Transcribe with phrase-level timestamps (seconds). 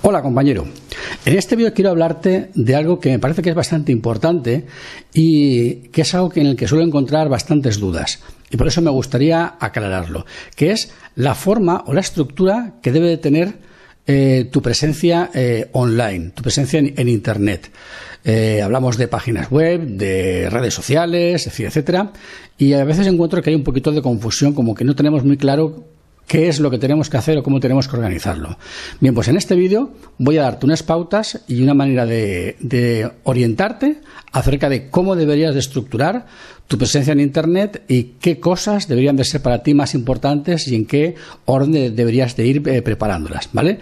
[0.00, 0.64] Hola compañero,
[1.24, 4.64] en este vídeo quiero hablarte de algo que me parece que es bastante importante
[5.12, 8.90] y que es algo en el que suelo encontrar bastantes dudas y por eso me
[8.90, 10.24] gustaría aclararlo,
[10.54, 13.58] que es la forma o la estructura que debe de tener
[14.06, 17.70] eh, tu presencia eh, online, tu presencia en, Internet.
[18.24, 22.12] Eh, hablamos de páginas web, de redes sociales, etcétera, etcétera,
[22.56, 25.36] y a veces encuentro que hay un poquito de confusión, como que no tenemos muy
[25.36, 25.97] claro
[26.28, 28.58] qué es lo que tenemos que hacer o cómo tenemos que organizarlo.
[29.00, 34.02] Bien, pues en este vídeo voy a darte unas pautas y una manera de, orientarte
[34.30, 36.26] acerca de cómo deberías de estructurar
[36.68, 40.74] tu presencia en Internet y qué cosas deberían de ser para ti más importantes y
[40.76, 41.14] en qué
[41.46, 43.78] orden deberías de ir eh, preparándolas, ¿vale?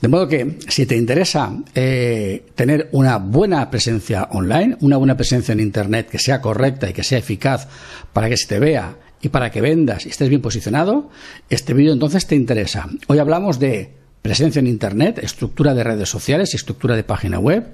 [0.00, 5.50] De modo que si te interesa eh, tener una buena presencia online, una buena presencia
[5.52, 7.66] en Internet que sea correcta y que sea eficaz
[8.12, 11.10] para que se te vea y para que vendas y estés bien posicionado,
[11.50, 12.88] este vídeo entonces te interesa.
[13.08, 17.68] Hoy hablamos de presencia en Internet, estructura de redes sociales y estructura de página web.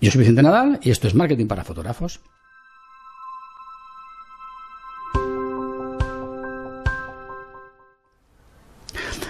[0.00, 2.20] Yo soy Vicente Nadal y esto es Marketing para Fotógrafos.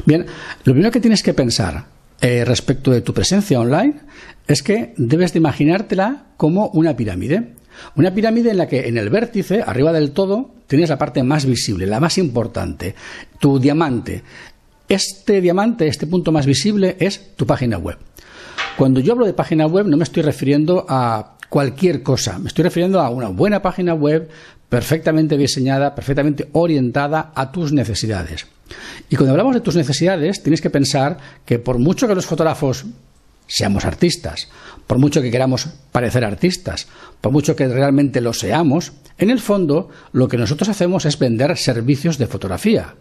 [0.05, 0.27] Bien,
[0.65, 1.85] lo primero que tienes que pensar
[2.21, 4.01] eh, respecto de tu presencia online
[4.47, 7.55] es que debes de imaginártela como una pirámide.
[7.97, 11.47] Una pirámide en la que en el vértice, arriba del todo, tienes la parte más
[11.47, 12.95] visible, la más importante,
[13.39, 14.23] tu diamante.
[14.89, 17.99] Este diamante, este punto más visible, es tu página web.
[18.77, 22.65] Cuando yo hablo de página web no me estoy refiriendo a cualquier cosa, me estoy
[22.65, 24.29] refiriendo a una buena página web
[24.69, 28.47] perfectamente diseñada, perfectamente orientada a tus necesidades.
[29.09, 32.87] Y cuando hablamos de tus necesidades, tienes que pensar que por mucho que los fotógrafos
[33.51, 34.49] seamos artistas,
[34.87, 36.87] por mucho que queramos parecer artistas,
[37.21, 41.57] por mucho que realmente lo seamos, en el fondo lo que nosotros hacemos es vender
[41.59, 42.95] servicios de fotografía.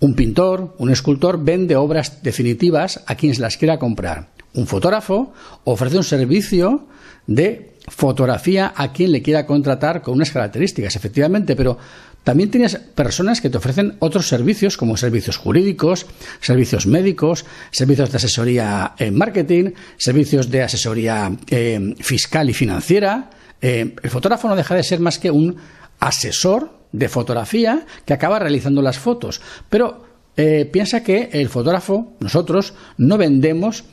[0.00, 4.30] Un pintor, un escultor vende obras definitivas a quien las quiera comprar.
[4.54, 5.32] Un fotógrafo
[5.64, 6.86] ofrece un servicio
[7.28, 11.78] de fotografía a quien le quiera contratar con unas características, efectivamente, pero
[12.24, 16.06] también tienes personas que te ofrecen otros servicios como servicios jurídicos,
[16.40, 23.30] servicios médicos, servicios de asesoría en marketing, servicios de asesoría eh, fiscal y financiera.
[23.60, 25.56] Eh, el fotógrafo no deja de ser más que un
[26.00, 29.40] asesor de fotografía que acaba realizando las fotos.
[29.68, 30.04] Pero
[30.36, 33.84] eh, piensa que el fotógrafo, nosotros, no vendemos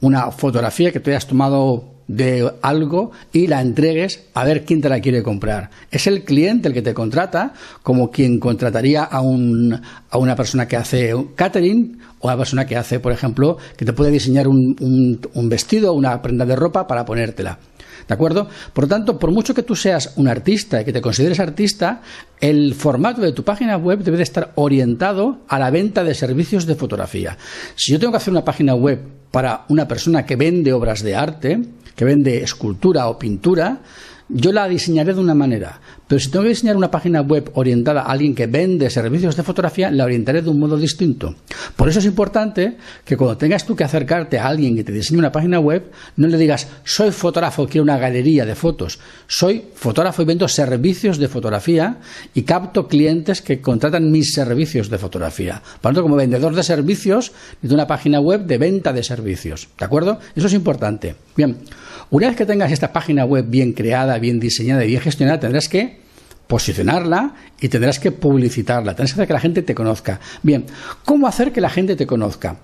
[0.00, 4.88] una fotografía que tú hayas tomado de algo y la entregues a ver quién te
[4.88, 5.70] la quiere comprar.
[5.90, 10.68] Es el cliente el que te contrata, como quien contrataría a, un, a una persona
[10.68, 14.48] que hace catering o a una persona que hace, por ejemplo, que te puede diseñar
[14.48, 17.58] un, un, un vestido o una prenda de ropa para ponértela.
[18.06, 18.48] ¿De acuerdo?
[18.72, 22.02] Por lo tanto, por mucho que tú seas un artista y que te consideres artista,
[22.40, 26.66] el formato de tu página web debe de estar orientado a la venta de servicios
[26.66, 27.38] de fotografía.
[27.76, 29.00] Si yo tengo que hacer una página web
[29.30, 31.60] para una persona que vende obras de arte,
[31.96, 33.80] que vende escultura o pintura,
[34.28, 38.02] yo la diseñaré de una manera, pero si tengo que diseñar una página web orientada
[38.02, 41.34] a alguien que vende servicios de fotografía, la orientaré de un modo distinto.
[41.76, 45.18] Por eso es importante que cuando tengas tú que acercarte a alguien que te diseñe
[45.18, 48.98] una página web, no le digas, soy fotógrafo, quiero una galería de fotos.
[49.26, 51.98] Soy fotógrafo y vendo servicios de fotografía
[52.34, 55.62] y capto clientes que contratan mis servicios de fotografía.
[55.80, 59.68] Por lo tanto, como vendedor de servicios, necesito una página web de venta de servicios.
[59.78, 60.18] ¿De acuerdo?
[60.36, 61.16] Eso es importante.
[61.36, 61.56] Bien.
[62.10, 65.68] Una vez que tengas esta página web bien creada, bien diseñada y bien gestionada, tendrás
[65.68, 66.03] que
[66.46, 70.20] posicionarla y tendrás que publicitarla, tendrás que hacer que la gente te conozca.
[70.42, 70.66] Bien,
[71.04, 72.58] ¿cómo hacer que la gente te conozca?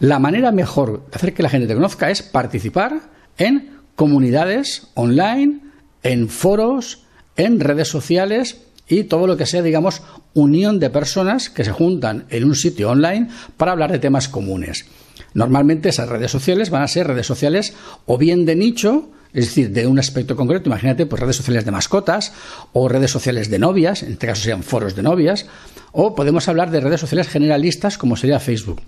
[0.00, 3.00] La manera mejor de hacer que la gente te conozca es participar
[3.38, 5.60] en comunidades online,
[6.02, 7.04] en foros,
[7.36, 8.58] en redes sociales
[8.88, 10.02] y todo lo que sea, digamos,
[10.34, 14.86] unión de personas que se juntan en un sitio online para hablar de temas comunes.
[15.34, 17.74] Normalmente esas redes sociales van a ser redes sociales
[18.06, 21.70] o bien de nicho, es decir, de un aspecto concreto, imagínate, pues redes sociales de
[21.70, 22.32] mascotas
[22.72, 25.44] o redes sociales de novias, en este caso serían foros de novias,
[25.92, 28.80] o podemos hablar de redes sociales generalistas como sería Facebook.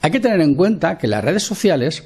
[0.00, 2.04] Hay que tener en cuenta que las redes sociales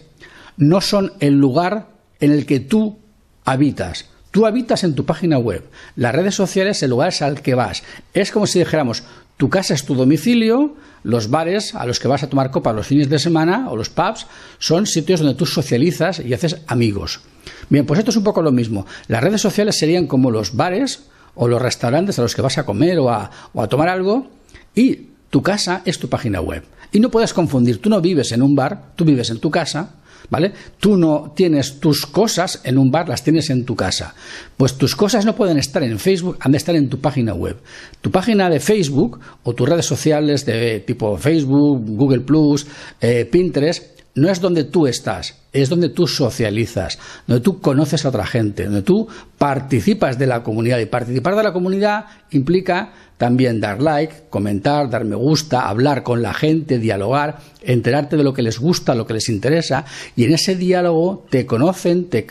[0.57, 1.89] no son el lugar
[2.21, 3.01] en el que tú
[3.45, 4.07] habitas.
[4.31, 5.69] Tú habitas en tu página web.
[5.95, 7.83] Las redes sociales, el lugar es al que vas.
[8.15, 9.05] Es como si dijéramos,
[9.37, 12.87] tu casa es tu domicilio, los bares a los que vas a tomar copa los
[12.87, 14.27] fines de semana o los pubs
[14.59, 17.21] son sitios donde tú socializas y haces amigos.
[17.69, 18.87] Bien, pues esto es un poco lo mismo.
[19.09, 22.65] Las redes sociales serían como los bares o los restaurantes a los que vas a
[22.65, 24.29] comer o a, o a tomar algo
[24.75, 26.63] y tu casa es tu página web.
[26.93, 29.97] Y no puedes confundir, tú no vives en un bar, tú vives en tu casa
[30.31, 30.53] ¿vale?
[30.79, 34.15] Tú no tienes tus cosas en un bar, las tienes en tu casa.
[34.57, 37.57] Pues tus cosas no pueden estar en Facebook, han de estar en tu página web.
[38.01, 42.67] Tu página de Facebook o tus redes sociales de tipo Facebook, Google Plus,
[43.01, 48.11] eh, Pinterest, no es donde tú estás, es donde tú socializas, donde tú conoces a
[48.11, 49.09] otra gente, donde tú
[49.39, 50.79] participas de la comunidad.
[50.79, 56.23] Y participar de la comunidad implica también dar like, comentar, dar me gusta, hablar con
[56.23, 59.85] la gente, dialogar, enterarte de lo que les gusta, lo que les interesa.
[60.15, 62.27] Y en ese diálogo te conocen, te,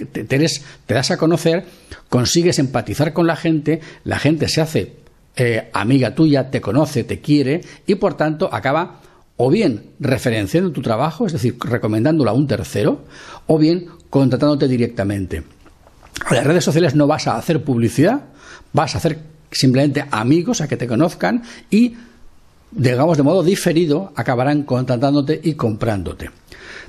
[0.87, 1.65] das a conocer,
[2.09, 4.93] consigues empatizar con la gente, la gente se hace
[5.35, 9.01] eh, amiga tuya, te conoce, te quiere y por tanto acaba
[9.37, 13.01] o bien referenciando tu trabajo, es decir, recomendándolo a un tercero,
[13.47, 15.37] o bien contratándote directamente.
[16.29, 18.25] En las redes sociales no vas a hacer publicidad,
[18.71, 19.19] vas a hacer
[19.51, 21.95] simplemente amigos a que te conozcan y,
[22.71, 26.29] digamos, de modo diferido, acabarán contratándote y comprándote.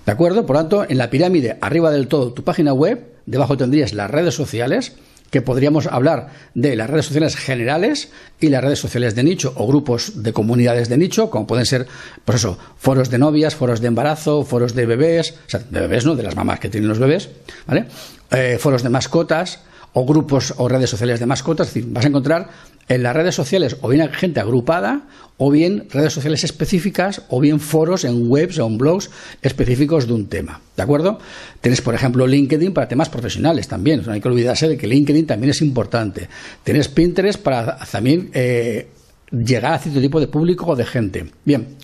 [0.04, 0.44] ¿De acuerdo?
[0.44, 4.10] Por lo tanto, en la pirámide, arriba del todo, tu página web, debajo tendrías las
[4.10, 4.96] redes sociales,
[5.34, 9.66] que podríamos hablar de las redes sociales generales y las redes sociales de nicho o
[9.66, 11.88] grupos de comunidades de nicho, como pueden ser,
[12.24, 16.06] pues eso, foros de novias, foros de embarazo, foros de bebés, o sea, de bebés,
[16.06, 16.14] ¿no?
[16.14, 17.30] De las mamás que tienen los bebés,
[17.66, 17.86] ¿vale?
[18.30, 19.58] Eh, foros de mascotas
[19.92, 22.48] o grupos o redes sociales de mascotas, es decir, vas a encontrar
[22.88, 25.02] en las redes sociales o bien gente agrupada
[25.36, 29.10] o bien redes sociales específicas o bien foros en webs o en blogs
[29.42, 30.60] específicos de un tema.
[30.76, 31.18] ¿De acuerdo?
[31.60, 34.02] Tienes, por ejemplo, LinkedIn para temas profesionales también.
[34.06, 36.28] no hay que olvidarse de que LinkedIn también es importante.
[36.62, 38.88] Tienes Pinterest para también eh,
[39.32, 41.26] llegar a cierto tipo de público o de gente.
[41.44, 41.76] Bien.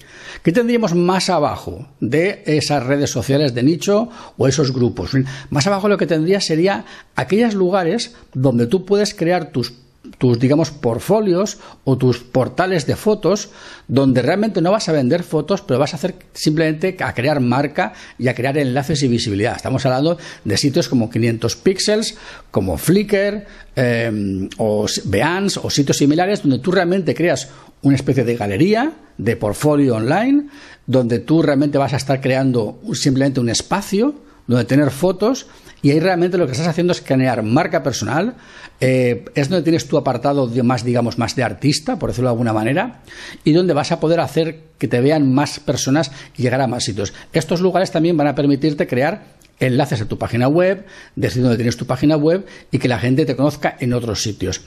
[0.44, 4.08] ¿Qué tendríamos más abajo de esas redes sociales de nicho
[4.38, 5.10] o esos grupos?
[5.50, 9.74] Más abajo lo que tendría sería aquellos lugares donde tú puedes crear tus
[10.20, 13.48] tus, digamos, portfolios o tus portales de fotos
[13.88, 17.94] donde realmente no vas a vender fotos, pero vas a hacer simplemente a crear marca
[18.18, 19.56] y a crear enlaces y visibilidad.
[19.56, 22.18] Estamos hablando de sitios como 500 píxeles,
[22.50, 27.48] como Flickr eh, o Behance o sitios similares donde tú realmente creas
[27.80, 30.48] una especie de galería, de portfolio online,
[30.86, 34.16] donde tú realmente vas a estar creando simplemente un espacio
[34.46, 35.46] donde tener fotos
[35.82, 38.34] y ahí realmente lo que estás haciendo es crear marca personal.
[38.80, 42.52] Eh, es donde tienes tu apartado más, digamos, más de artista, por decirlo de alguna
[42.52, 43.02] manera,
[43.44, 46.84] y donde vas a poder hacer que te vean más personas y llegar a más
[46.84, 47.12] sitios.
[47.32, 50.86] Estos lugares también van a permitirte crear enlaces a tu página web,
[51.16, 54.62] decir dónde tienes tu página web y que la gente te conozca en otros sitios.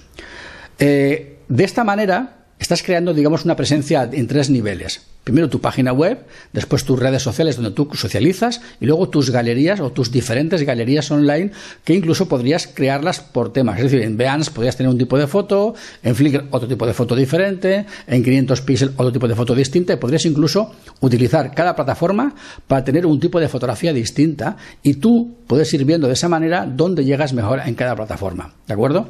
[0.80, 5.02] Eh, de esta manera, estás creando, digamos, una presencia en tres niveles.
[5.24, 9.80] Primero tu página web, después tus redes sociales donde tú socializas y luego tus galerías
[9.80, 11.52] o tus diferentes galerías online
[11.86, 13.78] que incluso podrías crearlas por temas.
[13.78, 16.94] Es decir, en Behance podrías tener un tipo de foto, en Flickr otro tipo de
[16.94, 21.74] foto diferente, en 500 píxeles otro tipo de foto distinta y podrías incluso utilizar cada
[21.74, 22.36] plataforma
[22.68, 26.66] para tener un tipo de fotografía distinta y tú puedes ir viendo de esa manera
[26.66, 28.54] dónde llegas mejor en cada plataforma.
[28.68, 29.08] ¿De acuerdo?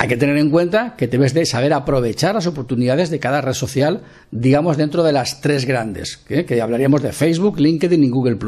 [0.00, 3.52] Hay que tener en cuenta que debes de saber aprovechar las oportunidades de cada red
[3.52, 8.38] social, digamos, dentro de las tres grandes, que hablaríamos de Facebook, LinkedIn y Google.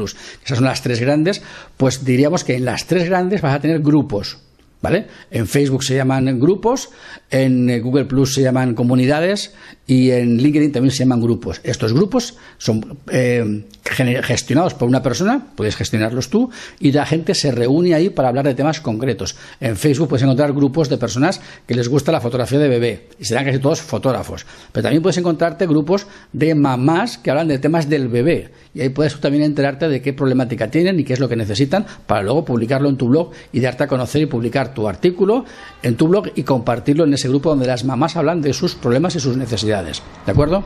[0.45, 1.41] Esas son las tres grandes,
[1.75, 4.37] pues diríamos que en las tres grandes vas a tener grupos,
[4.81, 5.05] ¿Vale?
[5.29, 6.89] En Facebook se llaman grupos,
[7.29, 9.53] en Google Plus se llaman comunidades
[9.85, 11.61] y en LinkedIn también se llaman grupos.
[11.63, 16.49] Estos grupos son eh, gestionados por una persona, puedes gestionarlos tú,
[16.79, 19.35] y la gente se reúne ahí para hablar de temas concretos.
[19.59, 23.25] En Facebook puedes encontrar grupos de personas que les gusta la fotografía de bebé y
[23.25, 24.45] serán casi todos fotógrafos.
[24.71, 28.89] Pero también puedes encontrarte grupos de mamás que hablan de temas del bebé y ahí
[28.89, 32.45] puedes también enterarte de qué problemática tienen y qué es lo que necesitan para luego
[32.45, 35.45] publicarlo en tu blog y darte a conocer y publicar tu artículo
[35.83, 39.15] en tu blog y compartirlo en ese grupo donde las mamás hablan de sus problemas
[39.15, 40.01] y sus necesidades.
[40.25, 40.63] ¿De acuerdo?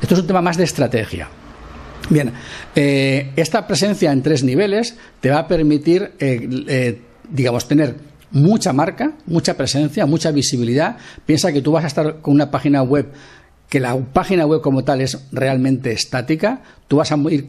[0.00, 1.28] Esto es un tema más de estrategia.
[2.10, 2.32] Bien,
[2.74, 7.96] eh, esta presencia en tres niveles te va a permitir, eh, eh, digamos, tener
[8.30, 10.98] mucha marca, mucha presencia, mucha visibilidad.
[11.24, 13.10] Piensa que tú vas a estar con una página web
[13.68, 17.48] que la página web como tal es realmente estática, tú vas a ir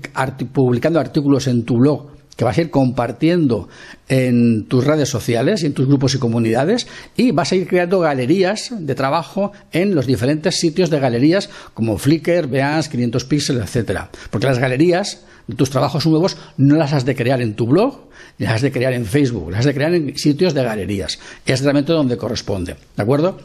[0.51, 3.69] publicando artículos en tu blog que vas a ir compartiendo
[4.07, 7.99] en tus redes sociales y en tus grupos y comunidades y vas a ir creando
[7.99, 14.09] galerías de trabajo en los diferentes sitios de galerías como Flickr, Behance, 500 píxeles, etcétera.
[14.29, 18.09] Porque las galerías de tus trabajos nuevos no las has de crear en tu blog,
[18.37, 21.19] las has de crear en Facebook, las has de crear en sitios de galerías.
[21.45, 22.75] Es realmente donde corresponde.
[22.95, 23.39] ¿De acuerdo?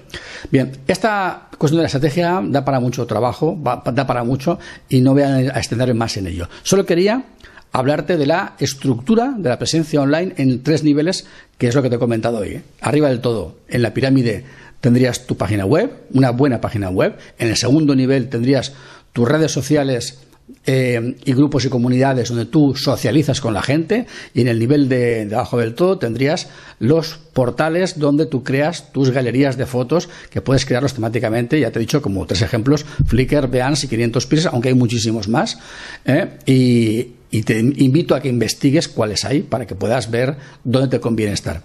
[0.51, 5.13] Bien, esta cuestión de la estrategia da para mucho trabajo, da para mucho y no
[5.13, 6.49] voy a extender más en ello.
[6.63, 7.25] Solo quería
[7.73, 11.27] hablarte de la estructura de la presencia online en tres niveles,
[11.59, 12.49] que es lo que te he comentado hoy.
[12.49, 12.63] ¿eh?
[12.81, 14.45] Arriba del todo, en la pirámide
[14.81, 17.17] tendrías tu página web, una buena página web.
[17.39, 18.73] En el segundo nivel tendrías
[19.13, 20.19] tus redes sociales
[20.67, 24.89] eh, y grupos y comunidades donde tú socializas con la gente y en el nivel
[24.89, 26.49] de, de, abajo del todo tendrías
[26.81, 31.79] los portales donde tú creas tus galerías de fotos que puedes crearlos temáticamente ya te
[31.79, 35.57] he dicho como tres ejemplos Flickr, Behance y 500 píxeles aunque hay muchísimos más
[36.05, 36.31] ¿eh?
[36.47, 41.01] y y te invito a que investigues cuáles hay para que puedas ver dónde te
[41.01, 41.63] conviene estar.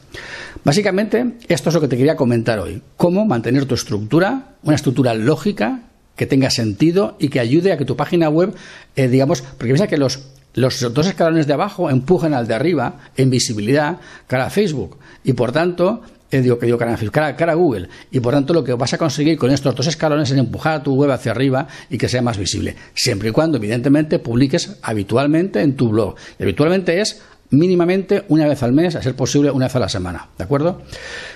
[0.64, 2.82] Básicamente, esto es lo que te quería comentar hoy.
[2.98, 5.82] Cómo mantener tu estructura, una estructura lógica
[6.16, 8.54] que tenga sentido y que ayude a que tu página web,
[8.96, 10.20] eh, digamos, porque piensa que los,
[10.54, 15.34] los dos escalones de abajo empujan al de arriba en visibilidad cara a Facebook y
[15.34, 16.04] por tanto
[16.36, 17.88] eh, que digo cara, cara, cara, a Google.
[18.12, 20.84] Y por tanto, lo que vas a conseguir con estos dos escalones es empujar a
[20.84, 22.76] tu web hacia arriba y que sea más visible.
[22.94, 26.16] Siempre y cuando, evidentemente, publiques habitualmente en tu blog.
[26.40, 29.90] Y habitualmente es mínimamente una vez al mes, a ser posible una vez a la
[29.90, 30.30] semana.
[30.38, 30.82] ¿De acuerdo?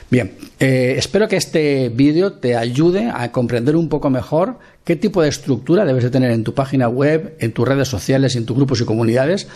[0.10, 5.22] Bien, eh, espero que este vídeo te ayude a comprender un poco mejor qué tipo
[5.22, 8.56] de estructura debes de tener en tu página web, en tus redes sociales, en tus
[8.56, 9.48] grupos y comunidades,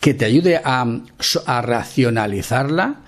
[0.00, 0.84] que te ayude a,
[1.46, 3.00] a racionalizarla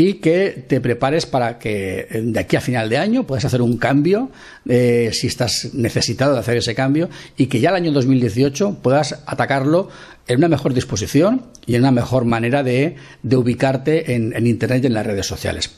[0.00, 3.76] y que te prepares para que de aquí a final de año puedas hacer un
[3.76, 4.30] cambio,
[4.66, 9.22] eh, si estás necesitado de hacer ese cambio, y que ya el año 2018 puedas
[9.26, 9.90] atacarlo
[10.26, 12.96] en una mejor disposición y en una mejor manera de,
[13.30, 15.70] ubicarte en Internet y en las redes sociales.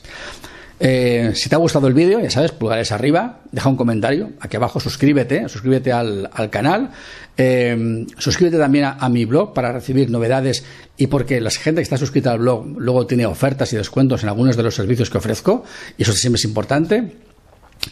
[0.79, 4.57] Eh, si te ha gustado el vídeo, ya sabes, pulgares arriba, deja un comentario, aquí
[4.57, 6.91] abajo suscríbete, suscríbete al, canal,
[7.37, 10.65] eh, suscríbete también a, mi blog para recibir novedades
[10.97, 14.29] y porque la gente que está suscrita al blog luego tiene ofertas y descuentos en
[14.29, 15.63] algunos de los servicios que ofrezco
[15.97, 17.13] y eso siempre es importante.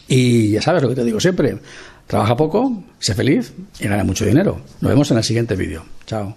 [0.08, 1.58] Y ya sabes lo que te digo siempre,
[2.06, 4.60] trabaja poco, sé feliz y gana mucho dinero.
[4.80, 5.84] Nos vemos en el siguiente vídeo.
[6.06, 6.36] Chao.